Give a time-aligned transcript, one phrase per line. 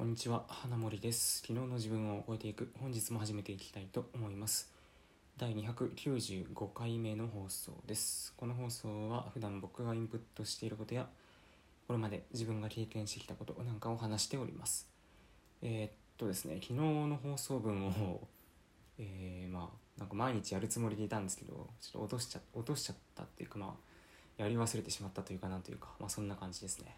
[0.00, 1.42] こんにちは、花森です。
[1.46, 4.72] 昨日の自分を超えていく、本日も始めていきたいと思います。
[5.36, 8.32] 第295回目の放送です。
[8.38, 11.06] この放送は普段僕がインプットしていることや、
[11.86, 14.88] これまで自分が経験してきたことなんかを話しております。
[15.60, 18.26] えーっとですね、昨日の放送分を、
[18.98, 26.96] えーまあ、なんか毎日やるつもりでいたんですけど、ちょっと落としちゃ落としちゃったっていうか、まあ、やり忘れてしまったというかなんというか、まあ、そんな感じですね。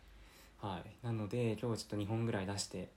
[0.63, 2.89] はい、なので今日ちょっと2本ぐらい出して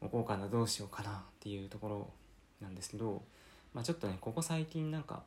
[0.00, 2.10] おこうかなどうしようかなっていうところ
[2.62, 3.22] なんですけど、
[3.74, 5.22] まあ、ちょっとねここ最近なんか、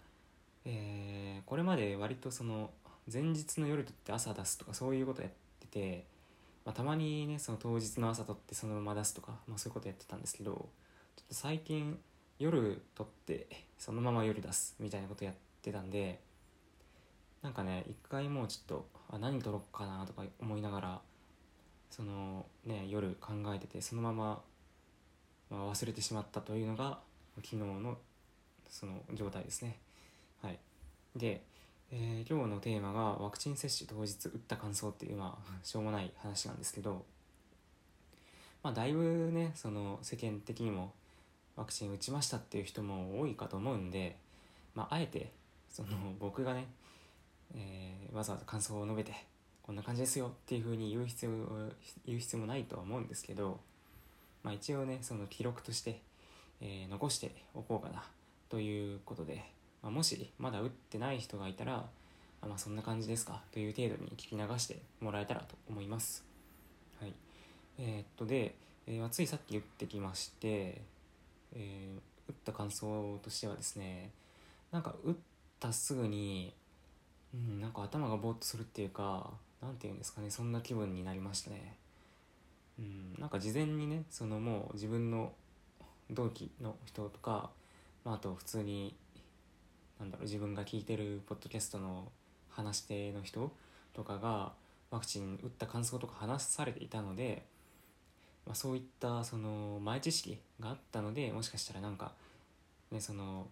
[0.66, 2.70] えーこれまで割とその
[3.11, 6.05] 前日の夜とって朝出すとかそういうことやってて、
[6.66, 11.97] まあ、たまにねその当日の朝撮ってそのまま出すとか、まあ、そういうことやってたんですけどちょっと最近
[12.38, 13.47] 夜撮って
[13.80, 16.20] そのまま夜出すみたいなことやってたんで
[17.41, 21.02] なんかね一回もうちょっとあ何撮ろうかなとか思いながら
[21.89, 24.41] そのね夜考えててそのまま、
[25.49, 26.99] まあ、忘れてしまったというのが
[27.38, 27.97] 昨日の
[28.69, 29.77] その状態ですね。
[30.41, 30.59] はい。
[31.16, 31.44] で、
[31.91, 37.03] えー今日のテーマがワクチン接種当日打った感想っていうまあしょうもない話なんですけど
[38.61, 40.94] まあだいぶねその世間的にも
[41.55, 44.17] ワクチン打ちましたっていう人も多いかと思うんで
[44.75, 45.31] まああえて
[45.71, 46.67] その僕がね、
[47.55, 49.14] えーわざわざ感想を述べて
[49.70, 51.31] こんな感じですよっていうふうに言う必要
[52.03, 53.59] 言う必要もないとは思うんですけど、
[54.42, 56.02] まあ、一応ねその記録として、
[56.59, 58.03] えー残しておこうかな
[58.50, 59.44] ということで、
[59.84, 61.86] まあ、もしまだ打ってない人がいたら
[62.42, 66.26] あまあそんな感じですかという程度に聞き流してもらえたらと思います。
[67.00, 67.14] はい、
[67.78, 68.56] えーっとで、
[68.88, 70.81] えーついさっき打ってきまして、
[71.54, 74.09] えー打った感想としてはですね
[74.72, 75.14] なんか打っ
[75.59, 76.56] たすぐに
[77.33, 79.30] うん、なんか頭がぼーっとするっていうか
[79.61, 81.75] なんていうんですかねそんな気分になりましたね。
[82.80, 85.33] うんなんか事前にねそのもう自分の
[86.09, 87.49] 同期の人とか、
[88.05, 88.95] まあ、あと普通に
[89.99, 92.08] なんだろう自分が聞いてるポッドキャストの
[92.49, 93.52] 話し手の人
[93.93, 94.54] とかが
[94.92, 97.43] ワクチン打った感想とか話されていたので、
[98.45, 102.14] まあ、そういったその前知識があったのでもしかしたらなんか
[102.92, 103.48] ねその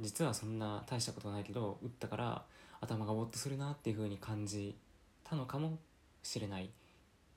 [0.00, 2.42] 実はそんな大したことないけど打ったから
[2.80, 4.76] 頭がぼーっとするなっていう風に感じ
[5.24, 5.78] たのかも
[6.22, 6.70] しれない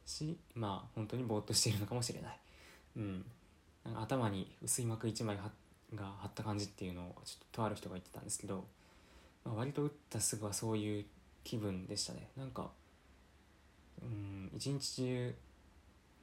[0.06, 2.40] しまあ本当にぼーっとしているのかもしれない、
[2.98, 3.26] うん、
[3.86, 5.38] なんか頭に薄い膜1枚
[5.96, 8.66] が張った感じっていうのをちょっととある人が言ってたんですけど、
[9.46, 11.06] まあ、割と打ったすぐはそういう
[11.44, 12.30] 気分でしたね。
[12.38, 12.72] なんか
[14.02, 15.36] うん一日中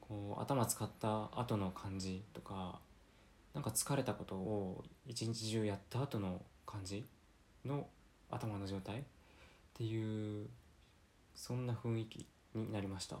[0.01, 2.79] こう頭使った後の感じとか
[3.53, 7.05] なんか疲れたことを一日中やった後の感じ
[7.65, 7.87] の
[8.31, 9.03] 頭の状態っ
[9.73, 10.47] ていう
[11.35, 12.25] そんな雰囲気
[12.55, 13.17] になりました。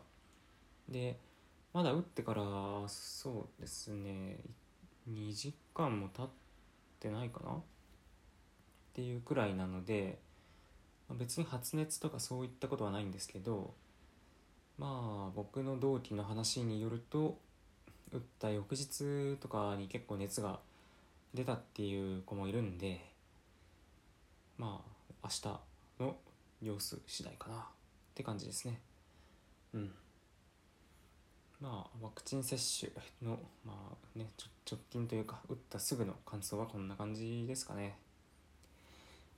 [0.89, 1.19] で
[1.73, 2.43] まだ打ってから
[2.87, 4.39] そうですね
[5.09, 6.29] 2時間も経っ
[6.99, 7.51] てないかな？
[7.51, 7.61] っ
[8.93, 10.19] ていうくらいなので
[11.11, 13.73] 別に発熱とかそういったことはないんですけど
[14.77, 17.37] まあ僕の同期の話によると
[18.11, 20.59] 打った翌日とかに結構熱が
[21.33, 22.99] 出たっていう子もいるんで
[24.57, 24.90] まあ
[25.23, 25.59] 明日
[25.99, 26.15] の
[26.61, 27.55] 様子次第かな。
[27.55, 27.59] っ
[28.13, 28.79] て感じですね。
[29.73, 29.91] うん。
[31.61, 34.27] まあワクチン接種のまあね
[34.69, 37.95] 直近というか打ったすぐの感想はこんな感じですかね。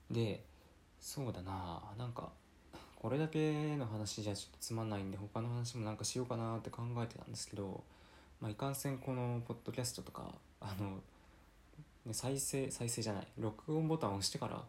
[0.09, 0.43] で
[0.99, 1.81] そうだな。
[1.97, 2.29] なんか
[2.95, 7.83] これだけの話じゃちょっとつまんないんで他の話もなんかしようかなって考えてたんですけど
[8.43, 10.25] まあ、いかんせんこのポッドキャストとか
[10.59, 10.97] あの、
[12.05, 14.61] ね、再生再生じゃない録音ボタンを押してから、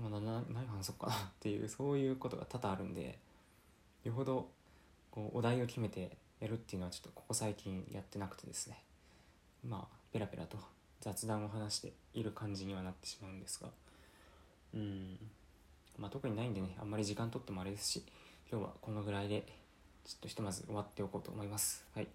[0.00, 1.06] ま あ、何話そうか。
[1.08, 3.18] なっていうそういうことが多々あるんで
[4.04, 4.48] よほど
[5.10, 8.82] こうお題を決めてやるっていうのはちょっとここ最近やってなくてですね。
[9.64, 10.58] まあペラペラと
[11.00, 13.70] 雑談を話している感じにはなってしまうんですが。
[14.74, 15.18] うん。
[15.98, 18.04] まあ特にないんでねあんまり時間取ってもあれですし
[18.50, 19.46] 今日はこのぐらいで
[20.04, 21.84] ちょっとひとまず終わっておこうと思います。
[21.94, 22.08] はい。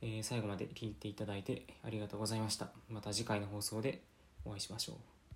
[0.00, 2.70] えー最後まで聞いていただいてありがとうございました。
[2.88, 4.02] また次回の放送で
[4.44, 5.13] お会いしましょう。